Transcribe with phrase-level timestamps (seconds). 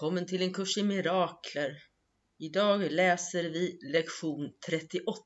[0.00, 1.82] Välkommen till en kurs i mirakler.
[2.38, 5.22] Idag läser vi lektion 38.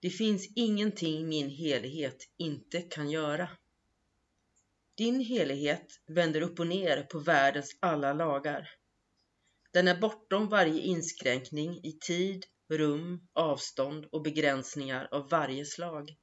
[0.00, 3.48] Det finns ingenting min helighet inte kan göra.
[4.96, 8.70] Din helighet vänder upp och ner på världens alla lagar.
[9.72, 16.16] Den är bortom varje inskränkning i tid, rum, avstånd och begränsningar av varje slag.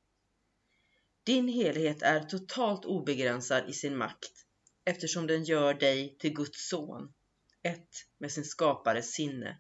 [1.24, 4.46] Din helighet är totalt obegränsad i sin makt
[4.86, 7.14] eftersom den gör dig till Guds son,
[7.64, 9.60] ett med sin skapares sinne.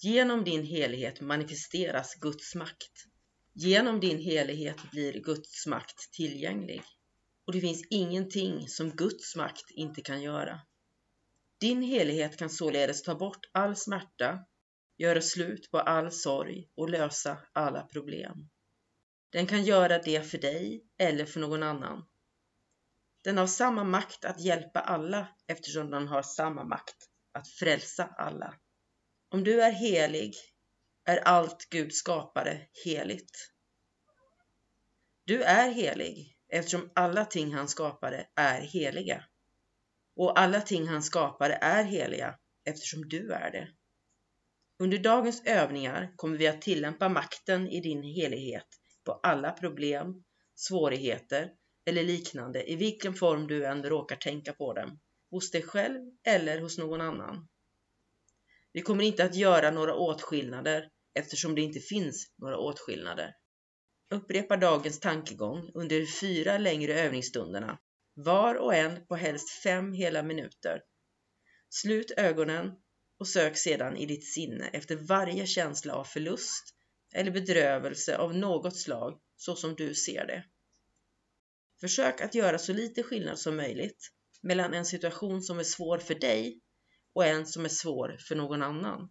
[0.00, 3.04] Genom din helighet manifesteras Guds makt.
[3.52, 6.82] Genom din helighet blir Guds makt tillgänglig.
[7.44, 10.60] Och det finns ingenting som Guds makt inte kan göra.
[11.58, 14.44] Din helighet kan således ta bort all smärta,
[14.96, 18.48] göra slut på all sorg och lösa alla problem.
[19.30, 22.06] Den kan göra det för dig eller för någon annan.
[23.26, 26.96] Den har samma makt att hjälpa alla eftersom den har samma makt
[27.32, 28.54] att frälsa alla.
[29.30, 30.34] Om du är helig
[31.04, 33.52] är allt Gud skapade heligt.
[35.24, 39.24] Du är helig eftersom alla ting han skapade är heliga.
[40.16, 43.68] Och alla ting han skapade är heliga eftersom du är det.
[44.78, 48.66] Under dagens övningar kommer vi att tillämpa makten i din helighet
[49.04, 51.50] på alla problem, svårigheter
[51.86, 56.60] eller liknande i vilken form du än råkar tänka på dem, hos dig själv eller
[56.60, 57.48] hos någon annan.
[58.72, 63.34] Vi kommer inte att göra några åtskillnader eftersom det inte finns några åtskillnader.
[64.10, 67.78] Upprepa dagens tankegång under de fyra längre övningsstunderna,
[68.14, 70.82] var och en på helst fem hela minuter.
[71.70, 72.72] Slut ögonen
[73.18, 76.74] och sök sedan i ditt sinne efter varje känsla av förlust
[77.14, 80.44] eller bedrövelse av något slag så som du ser det.
[81.80, 86.14] Försök att göra så lite skillnad som möjligt mellan en situation som är svår för
[86.14, 86.60] dig
[87.12, 89.08] och en som är svår för någon annan.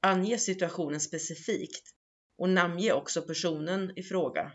[0.00, 1.94] Ange situationen specifikt
[2.38, 4.52] och namnge också personen i fråga.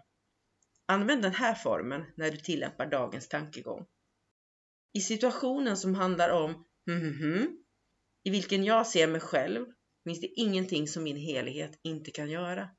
[0.86, 3.86] Använd den här formen när du tillämpar dagens tankegång.
[4.94, 7.58] I situationen som handlar om hm,
[8.24, 9.66] i vilken jag ser mig själv
[10.04, 12.70] finns det ingenting som min helighet inte kan göra.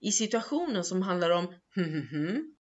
[0.00, 2.54] I situationen som handlar om hm,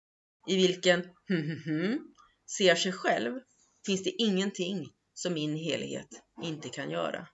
[0.48, 2.14] i vilken hmm, hmm, hmm,
[2.58, 3.40] ser sig själv
[3.86, 6.08] finns det ingenting som min helhet
[6.44, 7.28] inte kan göra.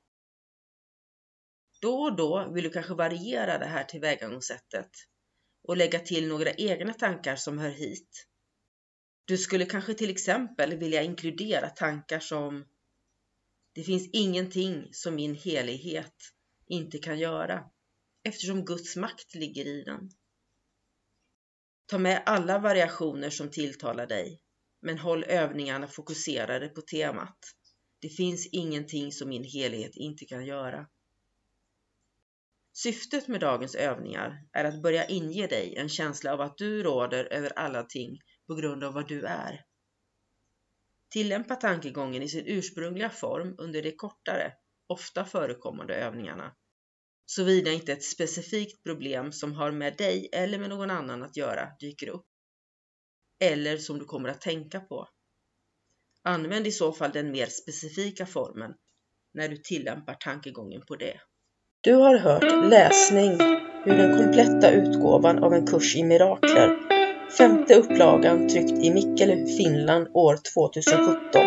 [1.81, 4.89] Då och då vill du kanske variera det här tillvägagångssättet
[5.63, 8.27] och lägga till några egna tankar som hör hit.
[9.25, 12.65] Du skulle kanske till exempel vilja inkludera tankar som
[13.73, 16.15] Det finns ingenting som min helighet
[16.67, 17.69] inte kan göra
[18.23, 20.09] eftersom Guds makt ligger i den.
[21.93, 24.41] Ta med alla variationer som tilltalar dig,
[24.81, 27.37] men håll övningarna fokuserade på temat.
[27.99, 30.87] Det finns ingenting som min helhet inte kan göra.
[32.73, 37.33] Syftet med dagens övningar är att börja inge dig en känsla av att du råder
[37.33, 39.61] över alla ting på grund av vad du är.
[41.09, 44.53] Tillämpa tankegången i sin ursprungliga form under de kortare,
[44.87, 46.55] ofta förekommande övningarna
[47.25, 51.67] såvida inte ett specifikt problem som har med dig eller med någon annan att göra
[51.79, 52.25] dyker upp.
[53.39, 55.07] Eller som du kommer att tänka på.
[56.23, 58.73] Använd i så fall den mer specifika formen
[59.33, 61.19] när du tillämpar tankegången på det.
[61.81, 63.31] Du har hört läsning
[63.85, 66.77] ur den kompletta utgåvan av en kurs i mirakler.
[67.37, 71.41] Femte upplagan tryckt i Mikkeli, Finland år 2017.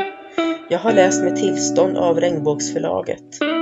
[0.71, 3.56] Jag har läst med tillstånd av Regnbågsförlaget.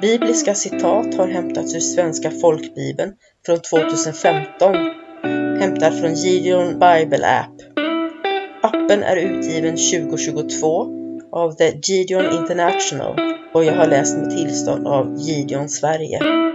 [0.00, 3.12] Bibliska citat har hämtats ur Svenska folkbibeln
[3.46, 4.74] från 2015,
[5.60, 7.54] hämtad från Gideon Bible App.
[8.62, 10.86] Appen är utgiven 2022
[11.32, 13.20] av The Gideon International
[13.54, 16.49] och jag har läst med tillstånd av Gideon Sverige.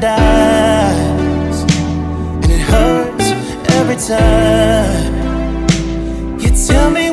[0.00, 1.62] paradise,
[2.42, 3.30] and it hurts
[3.76, 5.10] every time.
[6.40, 7.09] You tell me.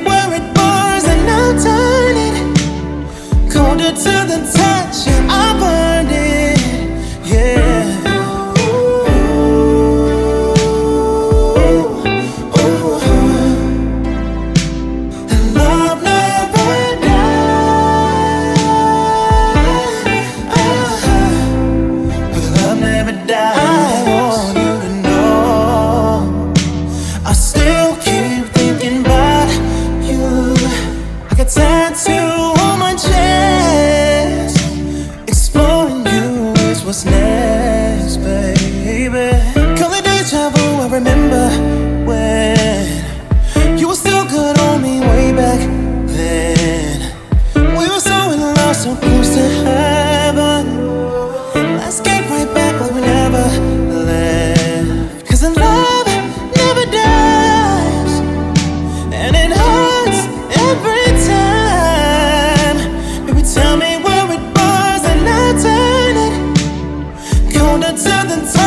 [68.38, 68.66] and.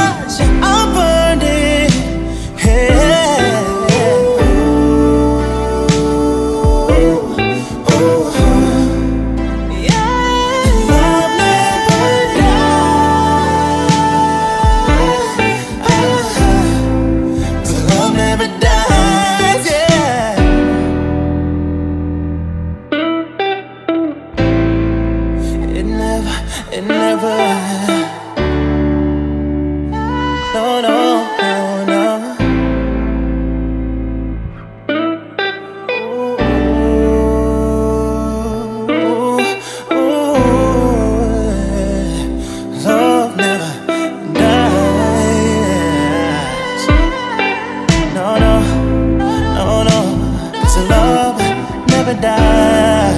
[52.14, 53.16] paradise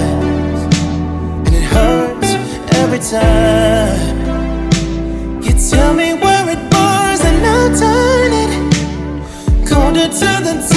[1.45, 2.33] And it hurts
[2.77, 4.21] every time.
[5.41, 8.51] You tell me where it burns, and I'll turn it.
[9.67, 10.72] Colder to the